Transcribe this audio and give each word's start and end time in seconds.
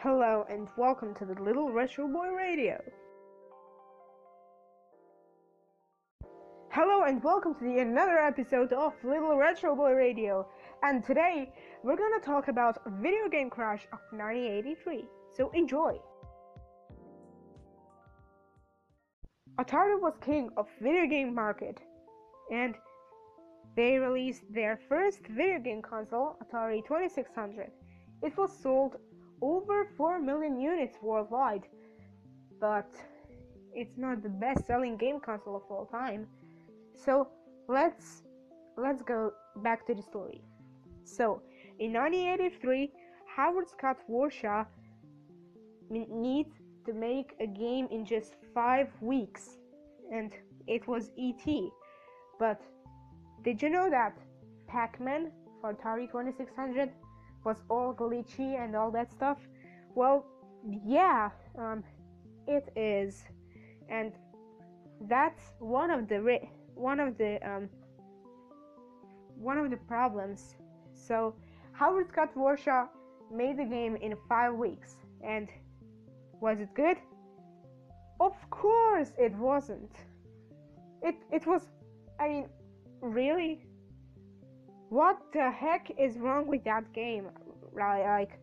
Hello 0.00 0.46
and 0.48 0.68
welcome 0.76 1.12
to 1.16 1.24
the 1.24 1.34
Little 1.42 1.72
Retro 1.72 2.06
Boy 2.06 2.28
Radio. 2.28 2.80
Hello 6.70 7.02
and 7.02 7.20
welcome 7.24 7.52
to 7.56 7.64
the 7.64 7.80
another 7.80 8.16
episode 8.16 8.72
of 8.72 8.92
Little 9.02 9.36
Retro 9.36 9.74
Boy 9.74 9.94
Radio. 9.94 10.46
And 10.84 11.04
today 11.04 11.52
we're 11.82 11.96
gonna 11.96 12.20
talk 12.20 12.46
about 12.46 12.78
Video 13.02 13.28
Game 13.28 13.50
Crash 13.50 13.88
of 13.92 13.98
1983. 14.12 15.04
So 15.32 15.50
enjoy. 15.52 15.98
Atari 19.58 20.00
was 20.00 20.16
king 20.20 20.48
of 20.56 20.68
video 20.80 21.06
game 21.06 21.34
market, 21.34 21.80
and 22.52 22.76
they 23.74 23.98
released 23.98 24.44
their 24.48 24.78
first 24.88 25.26
video 25.26 25.58
game 25.58 25.82
console, 25.82 26.36
Atari 26.40 26.86
2600. 26.86 27.72
It 28.22 28.36
was 28.36 28.56
sold 28.56 28.98
over 29.40 29.88
4 29.96 30.18
million 30.20 30.60
units 30.60 30.98
worldwide, 31.02 31.66
but 32.60 32.90
it's 33.72 33.96
not 33.96 34.22
the 34.22 34.28
best-selling 34.28 34.96
game 34.96 35.20
console 35.20 35.56
of 35.56 35.62
all 35.70 35.86
time. 35.86 36.26
So 36.94 37.28
let's 37.68 38.22
let's 38.76 39.02
go 39.02 39.32
back 39.56 39.86
to 39.86 39.94
the 39.94 40.02
story. 40.02 40.42
So 41.04 41.42
in 41.78 41.92
1983, 41.92 42.92
Howard 43.36 43.68
Scott 43.68 43.98
Warshaw 44.10 44.66
needs 45.90 46.54
to 46.86 46.92
make 46.92 47.34
a 47.40 47.46
game 47.46 47.88
in 47.90 48.04
just 48.04 48.34
five 48.54 48.88
weeks, 49.00 49.58
and 50.12 50.32
it 50.66 50.86
was 50.86 51.10
ET. 51.18 51.44
But 52.38 52.60
did 53.42 53.62
you 53.62 53.70
know 53.70 53.88
that 53.90 54.16
Pac-Man 54.66 55.30
for 55.60 55.74
Atari 55.74 56.10
2600 56.10 56.90
was 57.48 57.62
all 57.70 57.94
glitchy 57.94 58.50
and 58.62 58.76
all 58.76 58.90
that 58.90 59.10
stuff? 59.10 59.38
Well, 59.94 60.18
yeah, 60.84 61.30
um, 61.58 61.82
it 62.46 62.64
is, 62.76 63.24
and 63.88 64.12
that's 65.08 65.44
one 65.58 65.90
of 65.90 66.08
the 66.08 66.20
ri- 66.28 66.50
one 66.74 67.00
of 67.00 67.16
the 67.16 67.32
um, 67.50 67.64
one 69.50 69.56
of 69.62 69.70
the 69.70 69.80
problems. 69.94 70.40
So 70.92 71.34
Howard 71.72 72.08
Scott 72.12 72.30
Warshaw 72.36 72.82
made 73.32 73.56
the 73.62 73.64
game 73.64 73.96
in 73.96 74.12
five 74.28 74.54
weeks, 74.54 74.90
and 75.34 75.48
was 76.40 76.60
it 76.60 76.72
good? 76.74 76.98
Of 78.20 78.34
course, 78.50 79.10
it 79.26 79.34
wasn't. 79.50 79.92
It 81.02 81.16
it 81.36 81.46
was. 81.46 81.62
I 82.20 82.28
mean, 82.28 82.46
really. 83.00 83.67
What 84.90 85.18
the 85.32 85.50
heck 85.50 85.90
is 85.98 86.18
wrong 86.18 86.46
with 86.46 86.64
that 86.64 86.92
game? 86.92 87.28
Like, 87.74 88.38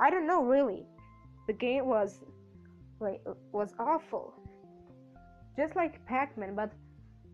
I 0.00 0.10
don't 0.10 0.26
know 0.26 0.44
really. 0.44 0.86
The 1.46 1.52
game 1.52 1.86
was 1.86 2.20
like 3.00 3.20
was 3.52 3.74
awful. 3.78 4.34
Just 5.56 5.76
like 5.76 6.04
Pac-Man, 6.06 6.54
but 6.54 6.72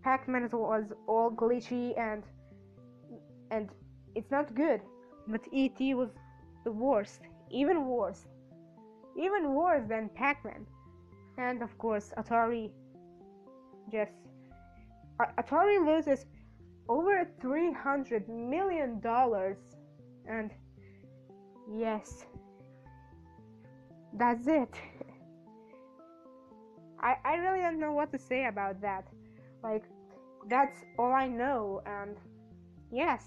Pac-Man 0.02 0.48
was 0.52 0.92
all 1.06 1.30
glitchy 1.30 1.98
and 1.98 2.22
and 3.50 3.68
it's 4.14 4.30
not 4.30 4.54
good. 4.54 4.80
But 5.28 5.42
ET 5.54 5.78
was 5.94 6.10
the 6.64 6.72
worst, 6.72 7.20
even 7.50 7.86
worse, 7.86 8.26
even 9.16 9.54
worse 9.54 9.84
than 9.88 10.08
Pac-Man. 10.14 10.66
And 11.38 11.62
of 11.62 11.76
course, 11.78 12.12
Atari 12.18 12.70
just 13.92 14.12
Atari 15.38 15.78
loses 15.86 16.26
over 16.90 17.26
300 17.40 18.28
million 18.28 19.00
dollars. 19.00 19.56
And 20.26 20.50
yes 21.72 22.26
that's 24.12 24.46
it. 24.46 24.68
I, 27.00 27.16
I 27.24 27.34
really 27.36 27.60
don't 27.60 27.80
know 27.80 27.92
what 27.92 28.12
to 28.12 28.18
say 28.18 28.44
about 28.46 28.80
that. 28.82 29.06
Like 29.62 29.84
that's 30.48 30.80
all 30.98 31.12
i 31.12 31.28
know 31.28 31.82
and 31.86 32.16
yes. 32.90 33.24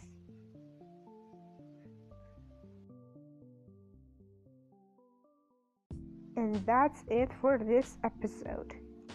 And 6.35 6.55
that's 6.65 7.03
it 7.07 7.29
for 7.39 7.59
this 7.59 7.97
episode. 8.03 8.73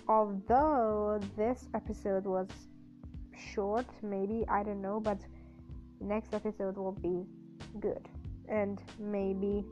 Although 0.08 1.20
this 1.36 1.68
episode 1.74 2.24
was 2.24 2.48
short, 3.54 3.86
maybe, 4.02 4.44
I 4.48 4.62
don't 4.62 4.82
know, 4.82 5.00
but 5.00 5.18
next 6.00 6.34
episode 6.34 6.76
will 6.76 6.92
be 6.92 7.24
good 7.80 8.08
and 8.48 8.80
maybe 8.98 9.64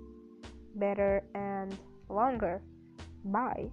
better 0.75 1.23
and 1.35 1.77
longer. 2.09 2.61
Bye. 3.25 3.71